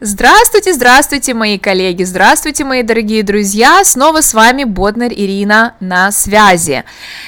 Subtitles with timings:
[0.00, 6.82] Здравствуйте, здравствуйте, мои коллеги, здравствуйте, мои дорогие друзья, снова с вами Боднер Ирина на связи.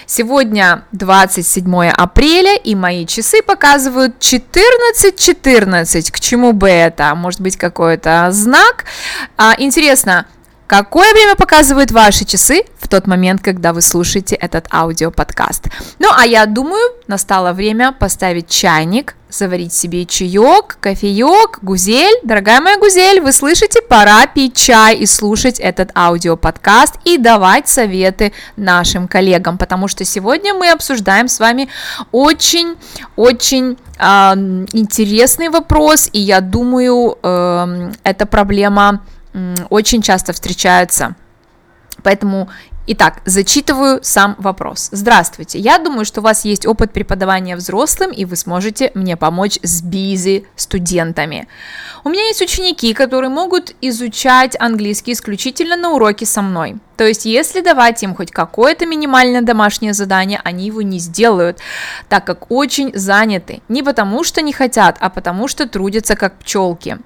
[0.05, 6.11] Сегодня 27 апреля, и мои часы показывают 14.14, 14.
[6.11, 8.85] к чему бы это, может быть какой-то знак.
[9.37, 10.27] А, интересно,
[10.67, 15.69] Какое время показывают ваши часы в тот момент, когда вы слушаете этот аудиоподкаст?
[16.01, 22.19] Ну, а я думаю, настало время поставить чайник, заварить себе чаек, кофеек, гузель.
[22.25, 28.33] Дорогая моя гузель, вы слышите, пора пить чай и слушать этот аудиоподкаст и давать советы
[28.57, 31.69] нашим коллегам, потому что сегодня мы обсуждаем с вами
[32.11, 39.01] очень-очень интересный вопрос, и я думаю, э, эта проблема
[39.71, 41.15] очень часто встречаются.
[42.03, 42.49] Поэтому
[42.89, 44.91] Итак, зачитываю сам вопрос.
[44.93, 49.59] Здравствуйте, я думаю, что у вас есть опыт преподавания взрослым, и вы сможете мне помочь
[49.61, 51.49] с бизи студентами.
[52.05, 56.77] У меня есть ученики, которые могут изучать английский исключительно на уроке со мной.
[56.97, 61.59] То есть, если давать им хоть какое-то минимальное домашнее задание, они его не сделают,
[62.09, 63.61] так как очень заняты.
[63.69, 66.99] Не потому что не хотят, а потому что трудятся как пчелки.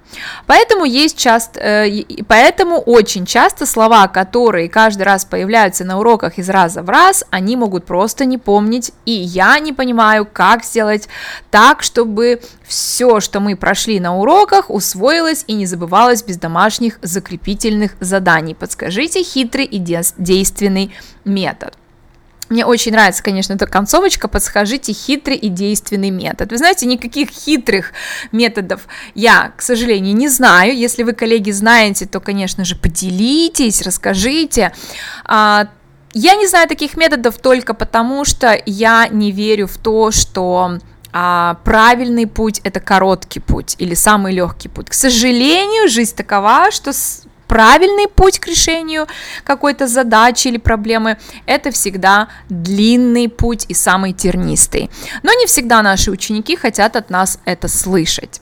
[0.47, 6.49] Поэтому есть часто, э, поэтому очень часто слова, которые каждый раз появляются на уроках из
[6.49, 11.09] раза в раз, они могут просто не помнить, и я не понимаю, как сделать
[11.51, 17.97] так, чтобы все, что мы прошли на уроках, усвоилось и не забывалось без домашних закрепительных
[17.99, 18.55] заданий.
[18.55, 21.75] Подскажите хитрый и действенный метод.
[22.51, 26.51] Мне очень нравится, конечно, эта концовочка, подскажите хитрый и действенный метод.
[26.51, 27.93] Вы знаете, никаких хитрых
[28.33, 30.77] методов я, к сожалению, не знаю.
[30.77, 34.73] Если вы, коллеги, знаете, то, конечно же, поделитесь, расскажите.
[35.25, 35.69] А,
[36.13, 40.79] я не знаю таких методов только потому, что я не верю в то, что
[41.13, 44.91] а правильный путь это короткий путь или самый легкий путь.
[44.91, 46.93] К сожалению, жизнь такова, что
[47.51, 49.09] правильный путь к решению
[49.43, 54.89] какой-то задачи или проблемы, это всегда длинный путь и самый тернистый.
[55.25, 58.41] Но не всегда наши ученики хотят от нас это слышать.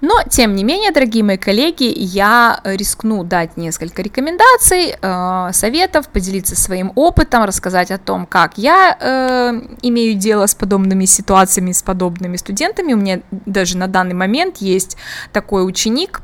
[0.00, 6.56] Но, тем не менее, дорогие мои коллеги, я рискну дать несколько рекомендаций, э, советов, поделиться
[6.56, 12.36] своим опытом, рассказать о том, как я э, имею дело с подобными ситуациями, с подобными
[12.36, 12.92] студентами.
[12.92, 14.96] У меня даже на данный момент есть
[15.32, 16.22] такой ученик,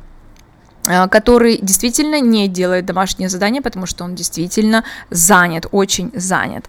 [1.11, 6.67] который действительно не делает домашнее задание, потому что он действительно занят, очень занят.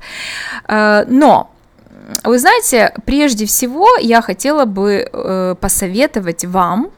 [0.68, 1.52] Э, но
[2.24, 6.92] вы знаете, прежде всего я хотела бы э, посоветовать вам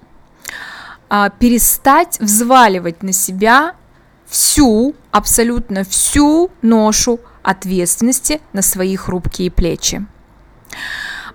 [1.09, 3.73] э, перестать взваливать на себя
[4.28, 10.05] всю, абсолютно всю ношу ответственности на свои хрупкие плечи.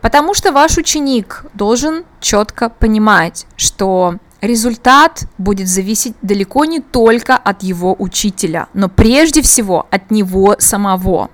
[0.02, 7.62] Потому что ваш ученик должен четко понимать, что результат будет зависеть далеко не только от
[7.62, 11.30] его учителя, но прежде всего от него самого.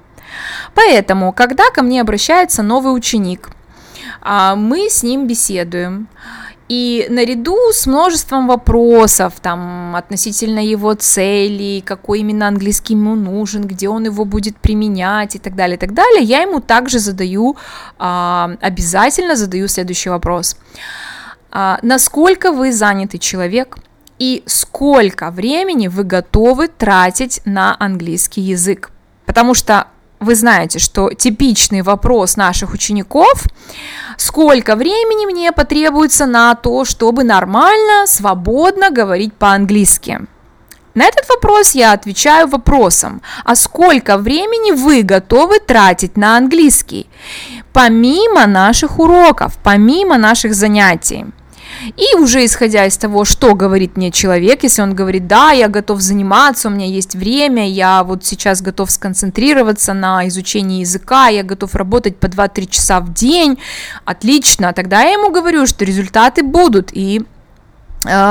[0.74, 3.48] Поэтому, когда ко мне обращается новый ученик,
[4.20, 6.08] а, мы с ним беседуем.
[6.68, 13.88] И наряду с множеством вопросов там, относительно его целей, какой именно английский ему нужен, где
[13.88, 17.56] он его будет применять и так далее, и так далее, я ему также задаю,
[17.98, 20.58] а, обязательно задаю следующий вопрос.
[21.50, 23.78] А, насколько вы занятый человек
[24.18, 28.90] и сколько времени вы готовы тратить на английский язык?
[29.26, 29.86] Потому что
[30.20, 33.44] вы знаете, что типичный вопрос наших учеников,
[34.16, 40.20] сколько времени мне потребуется на то, чтобы нормально, свободно говорить по-английски.
[40.94, 47.06] На этот вопрос я отвечаю вопросом, а сколько времени вы готовы тратить на английский,
[47.72, 51.26] помимо наших уроков, помимо наших занятий.
[51.96, 56.00] И уже исходя из того, что говорит мне человек, если он говорит, да, я готов
[56.00, 61.74] заниматься, у меня есть время, я вот сейчас готов сконцентрироваться на изучении языка, я готов
[61.74, 63.58] работать по 2-3 часа в день,
[64.04, 67.22] отлично, тогда я ему говорю, что результаты будут, и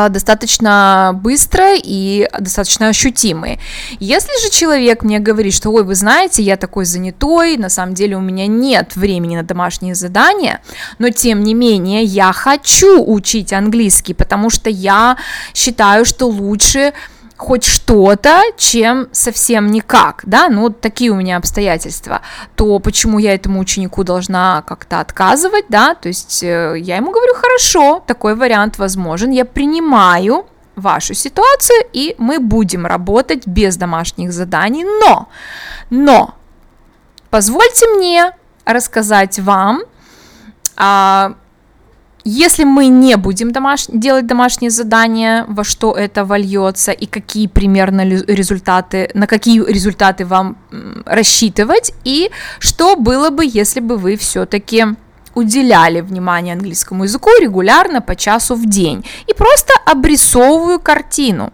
[0.10, 3.60] достаточно быстро и достаточно ощутимые.
[4.00, 8.18] Если же человек мне говорит, что, ой, вы знаете, я такой занятой, на самом деле
[8.18, 10.62] у меня нет времени на домашние задания,
[11.00, 15.18] но тем не менее я хочу учить английский, потому что я
[15.54, 16.94] считаю, что лучше
[17.38, 22.22] хоть что-то, чем совсем никак, да, ну вот такие у меня обстоятельства,
[22.56, 27.36] то почему я этому ученику должна как-то отказывать, да, то есть э, я ему говорю,
[27.36, 34.84] хорошо, такой вариант возможен, я принимаю вашу ситуацию, и мы будем работать без домашних заданий,
[34.84, 35.30] но,
[35.92, 36.36] но,
[37.30, 38.32] позвольте мне
[38.66, 39.84] рассказать вам,
[40.76, 41.36] а,
[42.30, 43.86] если мы не будем домаш...
[43.88, 50.58] делать домашние задания, во что это вольется и какие примерно результаты, на какие результаты вам
[51.06, 52.30] рассчитывать, и
[52.60, 54.86] что было бы, если бы вы все-таки
[55.36, 61.54] уделяли внимание английскому языку регулярно по часу в день и просто обрисовываю картину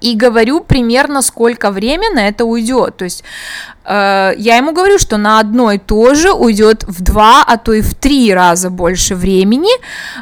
[0.00, 2.96] и говорю примерно сколько времени на это уйдет.
[2.96, 3.24] То есть
[3.86, 7.82] я ему говорю, что на одно и то же уйдет в два, а то и
[7.82, 9.70] в три раза больше времени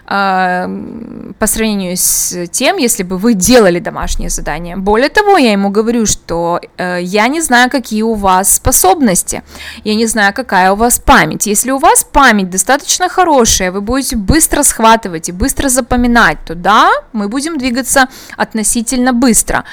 [0.06, 4.76] э, по сравнению с тем, если бы вы делали домашнее задание.
[4.76, 9.43] Более того, я ему говорю, что э, я не знаю, какие у вас способности,
[9.85, 11.47] я не знаю, какая у вас память.
[11.47, 16.91] Если у вас память достаточно хорошая, вы будете быстро схватывать и быстро запоминать, то да,
[17.12, 19.64] мы будем двигаться относительно быстро.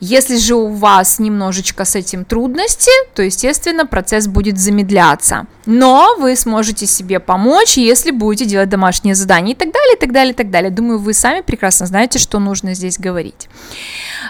[0.00, 5.46] Если же у вас немножечко с этим трудности, то, естественно, процесс будет замедляться.
[5.66, 10.12] Но вы сможете себе помочь, если будете делать домашние задания и так далее, и так
[10.12, 10.70] далее, и так далее.
[10.70, 13.48] Думаю, вы сами прекрасно знаете, что нужно здесь говорить.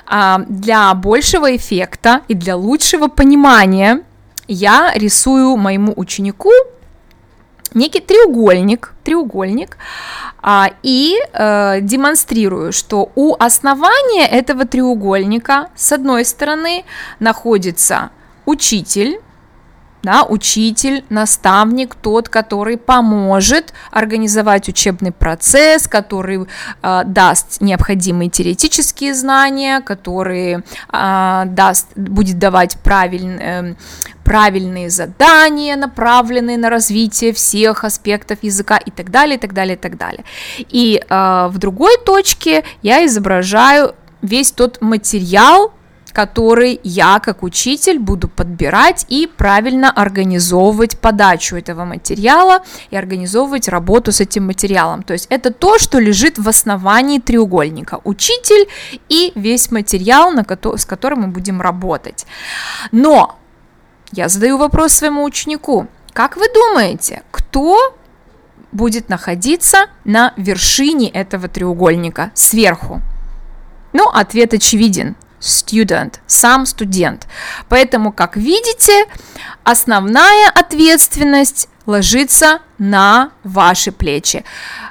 [0.07, 4.03] А, для большего эффекта и для лучшего понимания
[4.49, 6.51] я рисую моему ученику
[7.75, 9.77] некий треугольник, треугольник,
[10.43, 16.85] а, и э, демонстрирую, что у основания этого треугольника с одной стороны
[17.21, 18.11] находится
[18.47, 19.21] учитель,
[20.07, 26.47] да, учитель, наставник, тот, который поможет организовать учебный процесс, который
[26.83, 33.75] э, даст необходимые теоретические знания, который э, даст, будет давать правильные, э,
[34.23, 39.79] правильные задания, направленные на развитие всех аспектов языка и так далее, и так далее, и
[39.79, 40.25] так далее.
[40.71, 45.73] И э, в другой точке я изображаю весь тот материал,
[46.17, 54.13] который я как учитель буду подбирать и правильно организовывать подачу этого материала и организовывать работу
[54.13, 55.03] с этим материалом.
[55.03, 58.01] То есть это то, что лежит в основании треугольника.
[58.05, 58.67] Учитель
[59.11, 62.25] и весь материал, на ко- с которым мы будем работать.
[62.93, 63.37] Но
[64.13, 65.87] я задаю вопрос своему ученику.
[66.15, 67.95] Как вы думаете, кто
[68.73, 73.03] будет находиться на вершине этого треугольника сверху?
[73.93, 75.15] Ну, ответ очевиден
[75.47, 77.27] student, сам студент.
[77.69, 79.07] Поэтому, как видите,
[79.65, 84.45] основная ответственность ложится на ваши плечи.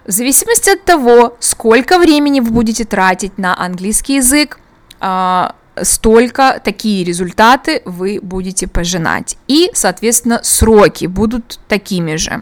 [0.05, 4.59] В зависимости от того, сколько времени вы будете тратить на английский язык,
[4.99, 9.37] а, столько такие результаты вы будете пожинать.
[9.47, 12.41] И, соответственно, сроки будут такими же.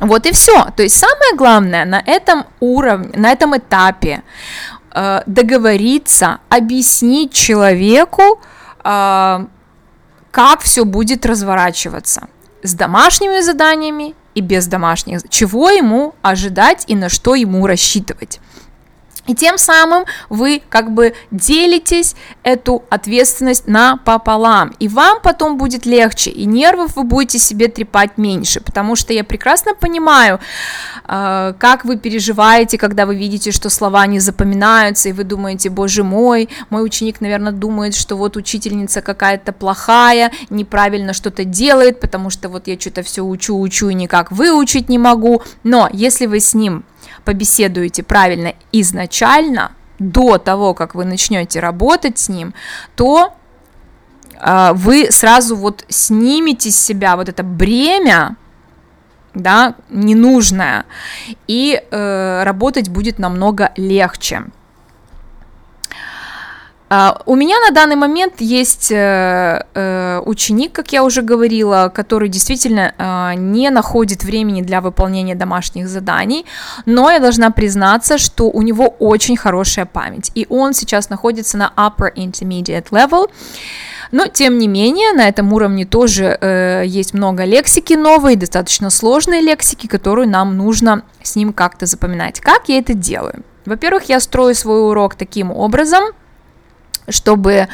[0.00, 0.66] Вот и все.
[0.76, 4.22] То есть самое главное на этом уровне, на этом этапе
[4.92, 8.40] э, договориться, объяснить человеку,
[8.84, 9.46] э,
[10.30, 12.28] как все будет разворачиваться
[12.62, 18.40] с домашними заданиями и без домашних, чего ему ожидать и на что ему рассчитывать.
[19.28, 24.72] И тем самым вы как бы делитесь эту ответственность на пополам.
[24.80, 29.24] И вам потом будет легче, и нервов вы будете себе трепать меньше, потому что я
[29.24, 30.40] прекрасно понимаю,
[31.06, 36.04] э, как вы переживаете, когда вы видите, что слова не запоминаются, и вы думаете, боже
[36.04, 42.48] мой, мой ученик, наверное, думает, что вот учительница какая-то плохая, неправильно что-то делает, потому что
[42.48, 45.42] вот я что-то все учу, учу и никак выучить не могу.
[45.64, 46.84] Но если вы с ним
[47.24, 52.54] побеседуете правильно изначально, до того, как вы начнете работать с ним,
[52.94, 53.34] то
[54.34, 58.36] э, вы сразу вот снимете с себя вот это бремя,
[59.34, 60.84] да, ненужное,
[61.46, 64.44] и э, работать будет намного легче.
[66.90, 72.30] Uh, у меня на данный момент есть uh, uh, ученик, как я уже говорила, который
[72.30, 72.94] действительно
[73.36, 76.46] не находит времени для выполнения домашних заданий,
[76.86, 81.72] но я должна признаться, что у него очень хорошая память, и он сейчас находится на
[81.76, 83.30] upper intermediate level.
[84.10, 89.42] Но, тем не менее, на этом уровне тоже э, есть много лексики новой, достаточно сложной
[89.42, 92.40] лексики, которую нам нужно с ним как-то запоминать.
[92.40, 93.44] Как я это делаю?
[93.66, 96.04] Во-первых, я строю свой урок таким образом–
[97.08, 97.68] чтобы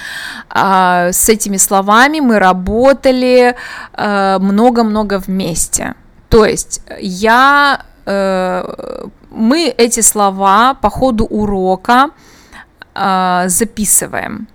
[0.54, 3.56] э, с этими словами мы работали
[3.92, 5.94] а, много-много э, вместе.
[6.28, 12.10] То есть я, э, мы эти слова по ходу урока
[12.94, 14.48] э, записываем.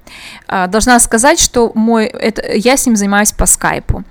[0.47, 4.03] Должна сказать, что мой, это, я с ним занимаюсь по скайпу.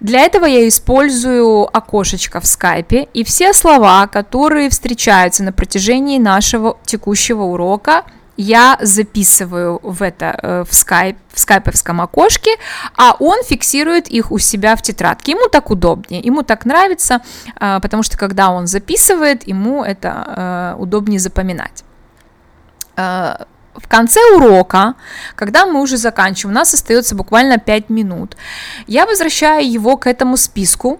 [0.00, 6.76] Для этого я использую окошечко в скайпе, и все слова, которые встречаются на протяжении нашего
[6.84, 8.04] текущего урока,
[8.36, 12.50] я записываю в это э, в скайп, в скайповском окошке,
[12.96, 15.32] а он фиксирует их у себя в тетрадке.
[15.32, 17.20] Ему так удобнее, ему так нравится,
[17.60, 21.84] э, потому что когда он записывает, ему это э, удобнее запоминать
[23.78, 24.94] в конце урока,
[25.34, 28.36] когда мы уже заканчиваем, у нас остается буквально 5 минут,
[28.86, 30.98] я возвращаю его к этому списку,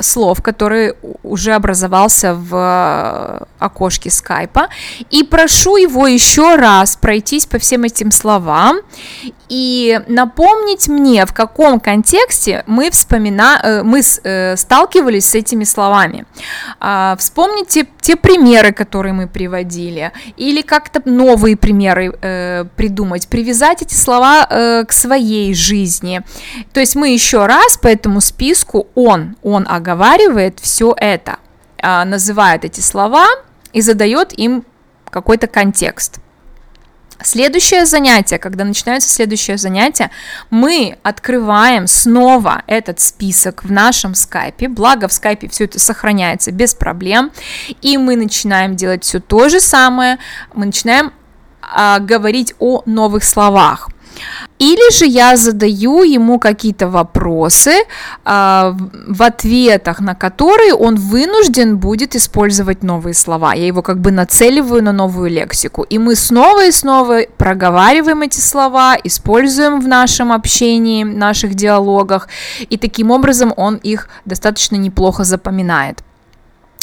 [0.00, 4.68] слов, который уже образовался в э, окошке скайпа,
[5.10, 8.78] и прошу его еще раз пройтись по всем этим словам
[9.48, 13.60] и напомнить мне, в каком контексте мы, вспомина...
[13.62, 16.24] Э, мы э, сталкивались с этими словами.
[16.78, 24.46] А, вспомните те примеры, которые мы приводили, или как-то новые примеры придумать, привязать эти слова
[24.86, 26.22] к своей жизни.
[26.72, 31.36] То есть мы еще раз по этому списку, он, он оговаривает все это,
[31.82, 33.26] а, называет эти слова
[33.72, 34.64] и задает им
[35.10, 36.20] какой-то контекст.
[37.22, 40.10] Следующее занятие, когда начинается следующее занятие,
[40.48, 46.74] мы открываем снова этот список в нашем скайпе, благо в скайпе все это сохраняется без
[46.74, 47.30] проблем,
[47.82, 50.18] и мы начинаем делать все то же самое,
[50.54, 51.12] мы начинаем
[51.60, 53.90] а, говорить о новых словах.
[54.60, 57.72] Или же я задаю ему какие-то вопросы,
[58.24, 58.76] а,
[59.08, 63.54] в ответах на которые он вынужден будет использовать новые слова.
[63.54, 65.82] Я его как бы нацеливаю на новую лексику.
[65.82, 72.28] И мы снова и снова проговариваем эти слова, используем в нашем общении, в наших диалогах.
[72.68, 76.04] И таким образом он их достаточно неплохо запоминает.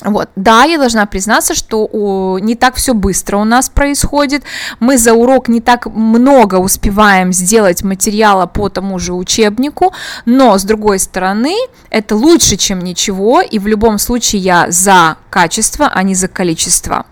[0.03, 4.43] Вот, да, я должна признаться, что о, не так все быстро у нас происходит.
[4.79, 9.93] Мы за урок не так много успеваем сделать материала по тому же учебнику,
[10.25, 11.55] но с другой стороны,
[11.89, 17.07] это лучше, чем ничего, и в любом случае я за качество, а не за количество.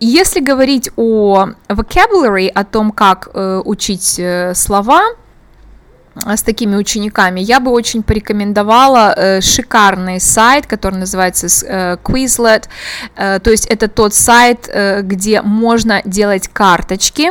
[0.00, 5.02] Если говорить о vocabulary, о том, как э, учить э, слова,
[6.14, 12.64] с такими учениками, я бы очень порекомендовала э, шикарный сайт, который называется э, Quizlet.
[13.16, 17.30] Э, то есть это тот сайт, э, где можно делать карточки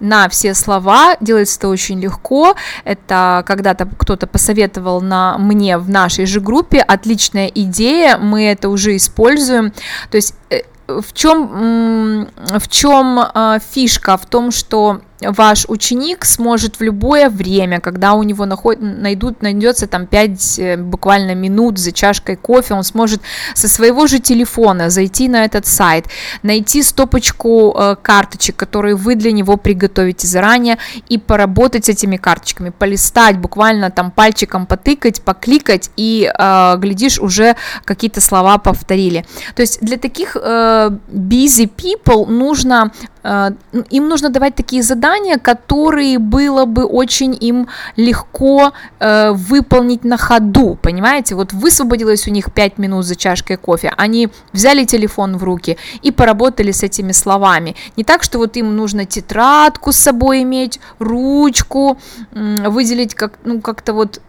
[0.00, 1.16] на все слова.
[1.20, 2.54] Делается это очень легко.
[2.84, 6.80] Это когда-то кто-то посоветовал на мне в нашей же группе.
[6.80, 8.16] Отличная идея.
[8.16, 9.72] Мы это уже используем.
[10.10, 14.16] То есть э, в чем, в чем э, фишка?
[14.16, 18.78] В том, что ваш ученик сможет в любое время, когда у него наход...
[18.80, 23.20] найдут, найдется там 5 э, буквально минут за чашкой кофе, он сможет
[23.54, 26.06] со своего же телефона зайти на этот сайт,
[26.42, 30.78] найти стопочку э, карточек, которые вы для него приготовите заранее,
[31.08, 37.56] и поработать с этими карточками, полистать, буквально там пальчиком потыкать, покликать, и, э, глядишь, уже
[37.84, 39.24] какие-то слова повторили.
[39.54, 42.90] То есть для таких э, busy people нужно
[43.24, 43.52] Э,
[43.90, 50.78] им нужно давать такие задания, которые было бы очень им легко э, выполнить на ходу,
[50.80, 51.34] понимаете?
[51.34, 56.10] Вот высвободилось у них 5 минут за чашкой кофе, они взяли телефон в руки и
[56.10, 57.74] поработали с этими словами.
[57.96, 61.98] Не так, что вот им нужно тетрадку с собой иметь, ручку,
[62.32, 64.20] выделить как, ну, как-то вот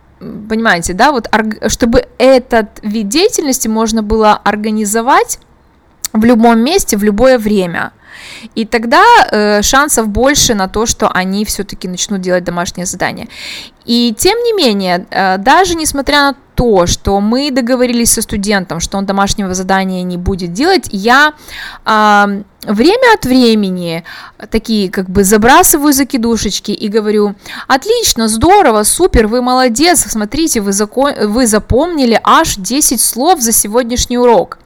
[0.49, 1.29] понимаете, да, вот
[1.67, 5.39] чтобы этот вид деятельности можно было организовать
[6.13, 7.91] в любом месте, в любое время–
[8.55, 13.27] и тогда э, шансов больше на то, что они все-таки начнут делать домашнее задание.
[13.85, 18.97] И тем не менее, э, даже несмотря на то, что мы договорились со студентом, что
[18.97, 21.33] он домашнего задания не будет делать, я
[21.85, 24.03] э, время от времени
[24.49, 27.35] такие как бы забрасываю закидушечки и говорю,
[27.67, 31.13] отлично, здорово, супер, вы молодец, смотрите, вы, закон...
[31.27, 34.59] вы запомнили аж 10 слов за сегодняшний урок.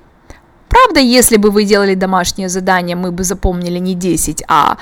[0.70, 4.78] Правда, если бы вы делали домашнее задание, мы бы запомнили не 10, а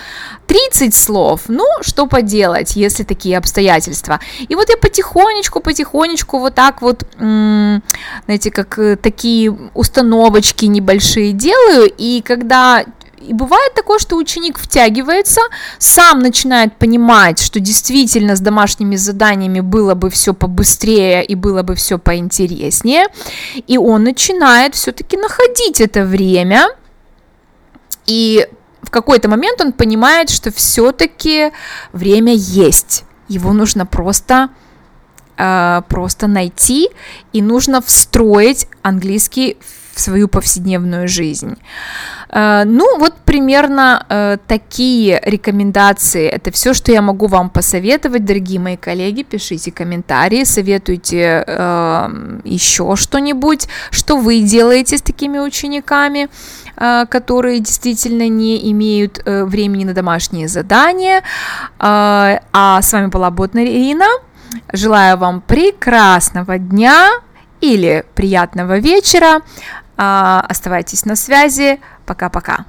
[0.48, 1.42] 30 слов.
[1.48, 4.20] Ну, что поделать, если такие обстоятельства.
[4.50, 11.92] И вот я потихонечку, потихонечку вот так вот, знаете, как э, такие установочки небольшие делаю,
[11.98, 12.84] и когда
[13.20, 15.42] и бывает такое, что ученик втягивается,
[15.80, 21.76] сам начинает понимать, что действительно с домашними заданиями было бы все побыстрее и было бы
[21.76, 23.06] все поинтереснее,
[23.68, 26.68] и он начинает все-таки находить это время,
[28.06, 28.48] и
[28.82, 31.52] в какой-то момент он понимает, что все-таки
[31.92, 34.50] время есть, его нужно просто
[35.38, 36.90] э, просто найти
[37.34, 39.58] и нужно встроить английский
[40.00, 41.58] свою повседневную жизнь.
[42.30, 46.28] Э, ну, вот примерно э, такие рекомендации.
[46.28, 49.24] Это все, что я могу вам посоветовать, дорогие мои коллеги.
[49.24, 52.10] Пишите комментарии, советуйте э,
[52.44, 56.30] еще что-нибудь, что вы делаете с такими учениками.
[57.10, 61.24] которые действительно не имеют времени на домашние задания.
[61.80, 64.06] А с вами была Ботна Ирина.
[64.74, 67.10] Желаю вам прекрасного дня
[67.62, 69.42] или приятного вечера.
[69.98, 71.80] Оставайтесь на связи.
[72.06, 72.66] Пока-пока.